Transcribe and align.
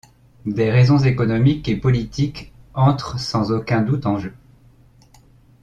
Des 0.47 0.71
raisons 0.71 0.97
économiques 0.97 1.69
et 1.69 1.75
politiques 1.75 2.53
entrent 2.73 3.19
sans 3.19 3.51
aucun 3.51 3.83
doute 3.83 4.07
en 4.07 4.17
jeu. 4.17 4.33